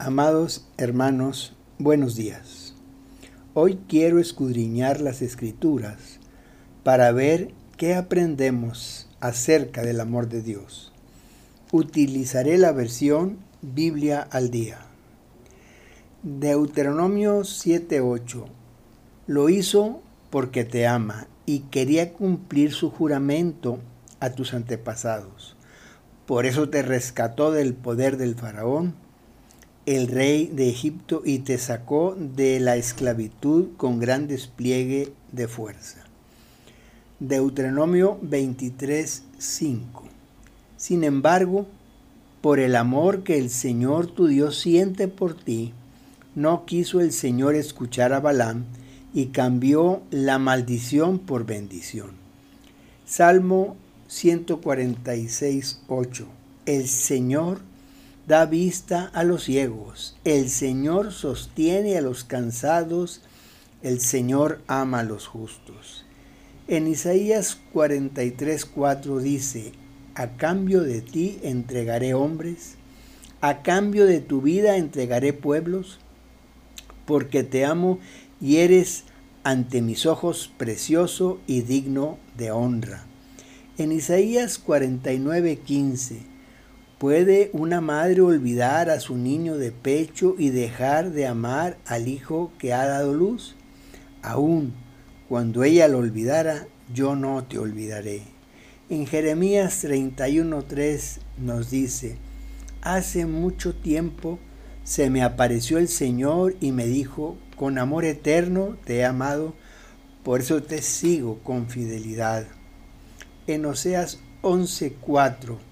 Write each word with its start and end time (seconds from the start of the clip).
Amados 0.00 0.64
hermanos, 0.76 1.56
buenos 1.80 2.14
días. 2.14 2.72
Hoy 3.52 3.80
quiero 3.88 4.20
escudriñar 4.20 5.00
las 5.00 5.22
escrituras 5.22 6.20
para 6.84 7.10
ver 7.10 7.50
qué 7.76 7.96
aprendemos 7.96 9.08
acerca 9.18 9.82
del 9.82 10.00
amor 10.00 10.28
de 10.28 10.40
Dios. 10.40 10.92
Utilizaré 11.72 12.58
la 12.58 12.70
versión 12.70 13.38
Biblia 13.60 14.20
al 14.30 14.52
día. 14.52 14.78
Deuteronomio 16.22 17.42
7:8. 17.42 18.44
Lo 19.26 19.48
hizo 19.48 20.00
porque 20.30 20.64
te 20.64 20.86
ama 20.86 21.26
y 21.44 21.62
quería 21.72 22.12
cumplir 22.12 22.72
su 22.72 22.92
juramento 22.92 23.80
a 24.20 24.30
tus 24.30 24.54
antepasados. 24.54 25.56
Por 26.24 26.46
eso 26.46 26.68
te 26.68 26.82
rescató 26.82 27.50
del 27.50 27.74
poder 27.74 28.16
del 28.16 28.36
faraón 28.36 29.07
el 29.88 30.06
rey 30.08 30.48
de 30.48 30.68
Egipto 30.68 31.22
y 31.24 31.38
te 31.38 31.56
sacó 31.56 32.14
de 32.14 32.60
la 32.60 32.76
esclavitud 32.76 33.68
con 33.78 33.98
gran 33.98 34.28
despliegue 34.28 35.14
de 35.32 35.48
fuerza. 35.48 36.04
Deuteronomio 37.20 38.18
23, 38.20 39.22
5. 39.38 40.04
Sin 40.76 41.04
embargo, 41.04 41.66
por 42.42 42.60
el 42.60 42.76
amor 42.76 43.22
que 43.22 43.38
el 43.38 43.48
Señor 43.48 44.08
tu 44.08 44.26
Dios 44.26 44.58
siente 44.58 45.08
por 45.08 45.32
ti, 45.32 45.72
no 46.34 46.66
quiso 46.66 47.00
el 47.00 47.10
Señor 47.10 47.54
escuchar 47.54 48.12
a 48.12 48.20
Balaam 48.20 48.66
y 49.14 49.28
cambió 49.28 50.02
la 50.10 50.38
maldición 50.38 51.18
por 51.18 51.46
bendición. 51.46 52.10
Salmo 53.06 53.74
146, 54.08 55.80
8. 55.88 56.26
El 56.66 56.88
Señor 56.88 57.62
da 58.28 58.44
vista 58.44 59.10
a 59.14 59.24
los 59.24 59.44
ciegos, 59.44 60.14
el 60.24 60.50
Señor 60.50 61.12
sostiene 61.12 61.96
a 61.96 62.02
los 62.02 62.24
cansados, 62.24 63.22
el 63.82 64.00
Señor 64.00 64.60
ama 64.66 65.00
a 65.00 65.02
los 65.02 65.26
justos. 65.26 66.04
En 66.66 66.86
Isaías 66.88 67.56
43:4 67.72 69.20
dice, 69.20 69.72
a 70.14 70.36
cambio 70.36 70.82
de 70.82 71.00
ti 71.00 71.38
entregaré 71.42 72.12
hombres, 72.12 72.74
a 73.40 73.62
cambio 73.62 74.04
de 74.04 74.20
tu 74.20 74.42
vida 74.42 74.76
entregaré 74.76 75.32
pueblos, 75.32 75.98
porque 77.06 77.44
te 77.44 77.64
amo 77.64 77.98
y 78.42 78.58
eres 78.58 79.04
ante 79.42 79.80
mis 79.80 80.04
ojos 80.04 80.52
precioso 80.58 81.40
y 81.46 81.62
digno 81.62 82.18
de 82.36 82.50
honra. 82.50 83.06
En 83.78 83.90
Isaías 83.90 84.62
49:15 84.62 86.37
¿Puede 86.98 87.50
una 87.52 87.80
madre 87.80 88.22
olvidar 88.22 88.90
a 88.90 88.98
su 88.98 89.16
niño 89.16 89.56
de 89.56 89.70
pecho 89.70 90.34
y 90.36 90.48
dejar 90.48 91.12
de 91.12 91.28
amar 91.28 91.78
al 91.86 92.08
hijo 92.08 92.50
que 92.58 92.72
ha 92.72 92.86
dado 92.86 93.14
luz? 93.14 93.54
Aún 94.20 94.74
cuando 95.28 95.62
ella 95.62 95.86
lo 95.86 95.98
olvidara, 95.98 96.66
yo 96.92 97.14
no 97.14 97.44
te 97.44 97.56
olvidaré. 97.56 98.22
En 98.90 99.06
Jeremías 99.06 99.84
31:3 99.84 101.20
nos 101.38 101.70
dice, 101.70 102.16
Hace 102.82 103.26
mucho 103.26 103.76
tiempo 103.76 104.40
se 104.82 105.08
me 105.08 105.22
apareció 105.22 105.78
el 105.78 105.86
Señor 105.86 106.56
y 106.60 106.72
me 106.72 106.86
dijo, 106.86 107.36
con 107.54 107.78
amor 107.78 108.06
eterno 108.06 108.76
te 108.84 108.96
he 108.96 109.04
amado, 109.04 109.54
por 110.24 110.40
eso 110.40 110.64
te 110.64 110.82
sigo 110.82 111.38
con 111.44 111.68
fidelidad. 111.68 112.44
En 113.46 113.66
Oseas 113.66 114.18
11:4 114.42 115.67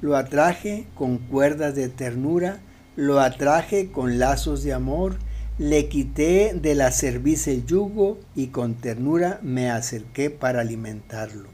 lo 0.00 0.16
atraje 0.16 0.86
con 0.94 1.18
cuerdas 1.18 1.74
de 1.74 1.88
ternura, 1.88 2.60
lo 2.96 3.20
atraje 3.20 3.90
con 3.90 4.18
lazos 4.18 4.62
de 4.62 4.72
amor, 4.72 5.18
le 5.58 5.88
quité 5.88 6.52
de 6.54 6.74
la 6.74 6.92
cerviz 6.92 7.48
el 7.48 7.66
yugo 7.66 8.18
y 8.34 8.48
con 8.48 8.74
ternura 8.74 9.40
me 9.42 9.70
acerqué 9.70 10.30
para 10.30 10.60
alimentarlo. 10.60 11.48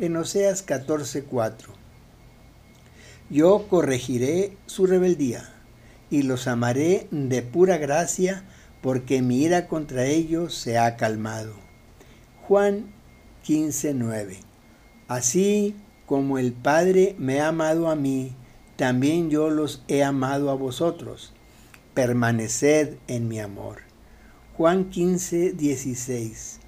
En 0.00 0.16
Oseas 0.16 0.66
14:4 0.66 1.68
Yo 3.30 3.68
corregiré 3.68 4.56
su 4.66 4.86
rebeldía 4.86 5.48
y 6.10 6.22
los 6.22 6.48
amaré 6.48 7.06
de 7.12 7.42
pura 7.42 7.78
gracia 7.78 8.44
porque 8.80 9.22
mi 9.22 9.42
ira 9.42 9.68
contra 9.68 10.04
ellos 10.06 10.54
se 10.54 10.78
ha 10.78 10.96
calmado. 10.96 11.54
Juan 12.48 12.92
15:9 13.46 14.38
Así 15.06 15.76
como 16.12 16.36
el 16.36 16.52
Padre 16.52 17.16
me 17.18 17.40
ha 17.40 17.48
amado 17.48 17.88
a 17.88 17.96
mí, 17.96 18.32
también 18.76 19.30
yo 19.30 19.48
los 19.48 19.82
he 19.88 20.04
amado 20.04 20.50
a 20.50 20.54
vosotros. 20.54 21.32
Permaneced 21.94 22.98
en 23.08 23.28
mi 23.28 23.40
amor. 23.40 23.78
Juan 24.58 24.90
15, 24.90 25.54
16. 25.54 26.60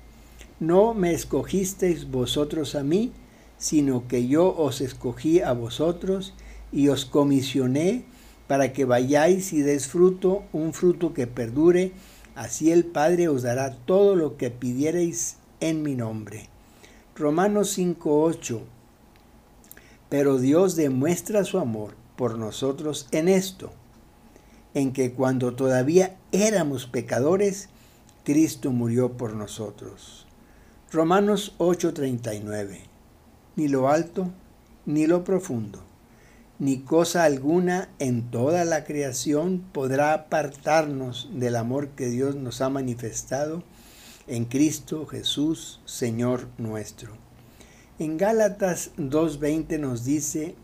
No 0.60 0.94
me 0.94 1.12
escogisteis 1.12 2.10
vosotros 2.10 2.74
a 2.74 2.84
mí, 2.84 3.12
sino 3.58 4.08
que 4.08 4.26
yo 4.26 4.48
os 4.56 4.80
escogí 4.80 5.40
a 5.40 5.52
vosotros 5.52 6.32
y 6.72 6.88
os 6.88 7.04
comisioné 7.04 8.06
para 8.46 8.72
que 8.72 8.86
vayáis 8.86 9.52
y 9.52 9.60
des 9.60 9.88
fruto, 9.88 10.44
un 10.54 10.72
fruto 10.72 11.12
que 11.12 11.26
perdure, 11.26 11.92
así 12.34 12.72
el 12.72 12.86
Padre 12.86 13.28
os 13.28 13.42
dará 13.42 13.76
todo 13.76 14.16
lo 14.16 14.38
que 14.38 14.48
pidiereis 14.48 15.36
en 15.60 15.82
mi 15.82 15.96
nombre. 15.96 16.48
Romanos 17.14 17.78
8. 18.02 18.73
Pero 20.16 20.38
Dios 20.38 20.76
demuestra 20.76 21.42
su 21.42 21.58
amor 21.58 21.96
por 22.14 22.38
nosotros 22.38 23.08
en 23.10 23.26
esto, 23.26 23.72
en 24.72 24.92
que 24.92 25.12
cuando 25.12 25.56
todavía 25.56 26.16
éramos 26.30 26.86
pecadores, 26.86 27.68
Cristo 28.22 28.70
murió 28.70 29.16
por 29.16 29.34
nosotros. 29.34 30.24
Romanos 30.92 31.56
8:39. 31.58 32.82
Ni 33.56 33.66
lo 33.66 33.88
alto, 33.88 34.30
ni 34.86 35.08
lo 35.08 35.24
profundo, 35.24 35.82
ni 36.60 36.78
cosa 36.78 37.24
alguna 37.24 37.88
en 37.98 38.30
toda 38.30 38.64
la 38.64 38.84
creación 38.84 39.64
podrá 39.72 40.14
apartarnos 40.14 41.28
del 41.32 41.56
amor 41.56 41.88
que 41.88 42.06
Dios 42.06 42.36
nos 42.36 42.60
ha 42.60 42.68
manifestado 42.68 43.64
en 44.28 44.44
Cristo 44.44 45.06
Jesús, 45.06 45.80
Señor 45.86 46.46
nuestro. 46.56 47.23
En 48.00 48.18
Gálatas 48.18 48.90
2.20 48.98 49.78
nos 49.78 50.04
dice, 50.04 50.56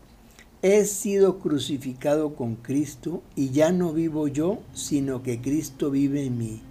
he 0.61 0.83
sido 0.83 1.39
crucificado 1.39 2.35
con 2.35 2.57
Cristo 2.57 3.23
y 3.37 3.51
ya 3.51 3.71
no 3.71 3.93
vivo 3.93 4.27
yo, 4.27 4.59
sino 4.73 5.23
que 5.23 5.39
Cristo 5.39 5.91
vive 5.91 6.25
en 6.25 6.37
mí. 6.37 6.61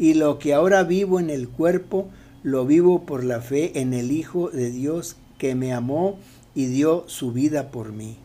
Y 0.00 0.14
lo 0.14 0.40
que 0.40 0.52
ahora 0.52 0.82
vivo 0.82 1.20
en 1.20 1.30
el 1.30 1.48
cuerpo, 1.48 2.08
lo 2.42 2.66
vivo 2.66 3.06
por 3.06 3.22
la 3.22 3.40
fe 3.40 3.78
en 3.78 3.94
el 3.94 4.10
Hijo 4.10 4.50
de 4.50 4.72
Dios 4.72 5.14
que 5.38 5.54
me 5.54 5.72
amó 5.72 6.18
y 6.56 6.66
dio 6.66 7.04
su 7.06 7.30
vida 7.30 7.70
por 7.70 7.92
mí. 7.92 8.16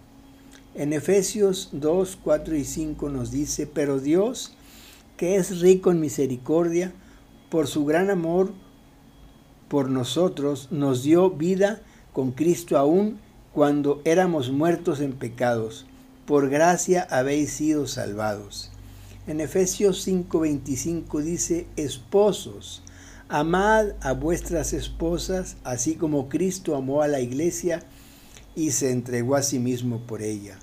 En 0.74 0.92
Efesios 0.92 1.70
2, 1.72 2.18
4 2.24 2.56
y 2.56 2.64
5 2.64 3.10
nos 3.10 3.30
dice, 3.30 3.68
pero 3.68 4.00
Dios, 4.00 4.56
que 5.18 5.36
es 5.36 5.60
rico 5.62 5.92
en 5.92 6.00
misericordia, 6.00 6.96
por 7.52 7.68
su 7.68 7.86
gran 7.86 8.10
amor, 8.10 8.54
por 9.68 9.90
nosotros, 9.90 10.68
nos 10.72 11.04
dio 11.04 11.32
vida 11.32 11.82
con 12.14 12.32
Cristo 12.32 12.78
aún 12.78 13.20
cuando 13.54 14.02
éramos 14.06 14.52
muertos 14.52 15.00
en 15.00 15.14
pecados. 15.14 15.86
Por 16.26 16.50
gracia 16.50 17.08
habéis 17.10 17.52
sido 17.52 17.88
salvados. 17.88 18.72
En 19.28 19.42
Efesios 19.42 20.08
5:25 20.08 21.22
dice, 21.22 21.68
esposos, 21.76 22.84
amad 23.28 23.90
a 24.02 24.14
vuestras 24.14 24.74
esposas, 24.74 25.58
así 25.64 25.96
como 25.96 26.30
Cristo 26.30 26.76
amó 26.76 27.02
a 27.02 27.08
la 27.08 27.22
iglesia 27.22 27.84
y 28.56 28.72
se 28.72 28.92
entregó 28.92 29.36
a 29.36 29.44
sí 29.44 29.60
mismo 29.60 30.00
por 30.06 30.22
ella. 30.22 30.60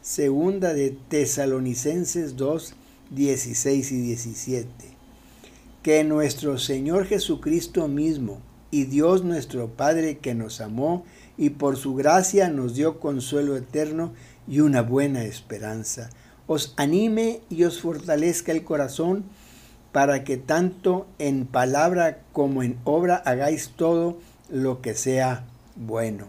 Segunda 0.00 0.74
de 0.74 0.96
Tesalonicenses 1.08 2.36
2, 2.36 2.74
16 3.10 3.92
y 3.92 4.00
17 4.00 5.01
que 5.82 6.04
nuestro 6.04 6.58
Señor 6.58 7.06
Jesucristo 7.06 7.88
mismo 7.88 8.40
y 8.70 8.84
Dios 8.84 9.24
nuestro 9.24 9.68
Padre 9.68 10.18
que 10.18 10.34
nos 10.34 10.60
amó 10.60 11.04
y 11.36 11.50
por 11.50 11.76
su 11.76 11.94
gracia 11.94 12.48
nos 12.48 12.74
dio 12.74 13.00
consuelo 13.00 13.56
eterno 13.56 14.12
y 14.46 14.60
una 14.60 14.82
buena 14.82 15.24
esperanza, 15.24 16.10
os 16.46 16.74
anime 16.76 17.40
y 17.50 17.64
os 17.64 17.80
fortalezca 17.80 18.52
el 18.52 18.64
corazón 18.64 19.24
para 19.90 20.24
que 20.24 20.36
tanto 20.36 21.06
en 21.18 21.46
palabra 21.46 22.20
como 22.32 22.62
en 22.62 22.78
obra 22.84 23.16
hagáis 23.16 23.72
todo 23.76 24.18
lo 24.48 24.80
que 24.80 24.94
sea 24.94 25.44
bueno. 25.76 26.26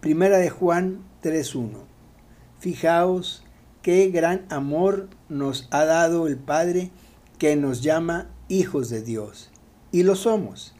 Primera 0.00 0.38
de 0.38 0.50
Juan 0.50 1.00
3.1. 1.22 1.70
Fijaos 2.58 3.44
qué 3.82 4.10
gran 4.10 4.46
amor 4.50 5.08
nos 5.28 5.68
ha 5.70 5.84
dado 5.84 6.26
el 6.26 6.36
Padre 6.36 6.90
que 7.38 7.56
nos 7.56 7.82
llama 7.82 8.28
hijos 8.50 8.90
de 8.90 9.00
Dios. 9.00 9.50
Y 9.92 10.02
lo 10.02 10.14
somos. 10.14 10.74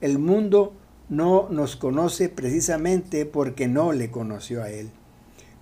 El 0.00 0.18
mundo 0.18 0.72
no 1.10 1.48
nos 1.50 1.76
conoce 1.76 2.30
precisamente 2.30 3.26
porque 3.26 3.68
no 3.68 3.92
le 3.92 4.10
conoció 4.10 4.62
a 4.62 4.70
Él. 4.70 4.90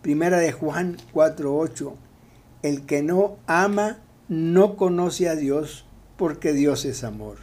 Primera 0.02 0.38
de 0.38 0.52
Juan 0.52 0.96
4:8. 1.12 1.94
El 2.62 2.87
que 2.87 3.02
no 3.02 3.37
ama 3.46 3.99
no 4.28 4.76
conoce 4.76 5.28
a 5.28 5.34
Dios 5.34 5.84
porque 6.16 6.52
Dios 6.52 6.84
es 6.84 7.05
amor. 7.05 7.38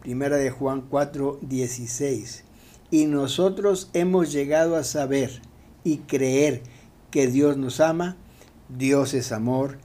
Primera 0.00 0.36
de 0.36 0.50
Juan 0.50 0.82
4, 0.88 1.38
16. 1.42 2.44
Y 2.90 3.06
nosotros 3.06 3.90
hemos 3.92 4.32
llegado 4.32 4.76
a 4.76 4.84
saber 4.84 5.40
y 5.84 5.98
creer 5.98 6.62
que 7.10 7.26
Dios 7.26 7.56
nos 7.56 7.80
ama. 7.80 8.16
Dios 8.68 9.14
es 9.14 9.32
amor. 9.32 9.78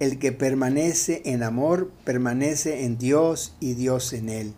El 0.00 0.18
que 0.18 0.32
permanece 0.32 1.22
en 1.24 1.42
amor 1.42 1.90
permanece 2.04 2.84
en 2.84 2.98
Dios 2.98 3.54
y 3.60 3.74
Dios 3.74 4.12
en 4.12 4.28
él. 4.28 4.54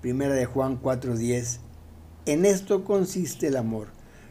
Primera 0.00 0.34
de 0.34 0.46
Juan 0.46 0.80
4:10. 0.80 1.58
En 2.26 2.44
esto 2.44 2.84
consiste 2.84 3.48
el 3.48 3.56
amor, 3.56 3.88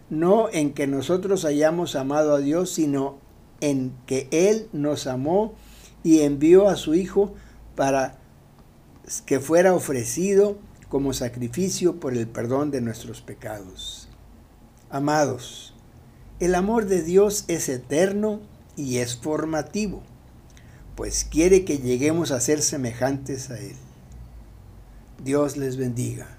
no 0.10 0.50
en 0.50 0.74
que 0.74 0.88
nosotros 0.88 1.44
hayamos 1.46 1.96
amado 1.96 2.36
a 2.36 2.40
Dios, 2.40 2.72
sino 2.72 3.18
en 3.60 3.94
que 4.06 4.28
Él 4.32 4.70
nos 4.72 5.08
amó 5.08 5.56
y 6.04 6.22
envió 6.22 6.70
a 6.70 6.76
su 6.76 6.94
Hijo 6.94 7.34
para 7.76 8.18
que 9.26 9.40
fuera 9.40 9.74
ofrecido 9.74 10.58
como 10.90 11.14
sacrificio 11.14 12.00
por 12.00 12.14
el 12.16 12.28
perdón 12.28 12.72
de 12.72 12.82
nuestros 12.82 13.22
pecados. 13.22 14.08
Amados, 14.90 15.74
el 16.40 16.56
amor 16.56 16.86
de 16.86 17.02
Dios 17.02 17.46
es 17.48 17.68
eterno 17.68 18.40
y 18.78 19.00
es 19.00 19.18
formativo, 19.18 20.04
pues 20.96 21.26
quiere 21.26 21.66
que 21.66 21.80
lleguemos 21.80 22.32
a 22.32 22.40
ser 22.40 22.62
semejantes 22.62 23.50
a 23.50 23.60
Él. 23.60 23.76
Dios 25.24 25.58
les 25.58 25.76
bendiga. 25.76 26.37